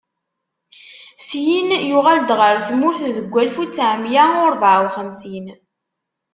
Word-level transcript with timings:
Syin 1.27 1.69
yuɣal-d 1.89 2.29
ɣer 2.39 2.55
tmurt 2.67 2.99
deg 3.17 3.27
walef 3.31 3.55
u 3.63 3.65
ttɛemya 3.67 4.23
u 4.35 4.41
ṛebɛa 4.53 4.77
u 4.85 4.87
xemsin. 4.95 5.45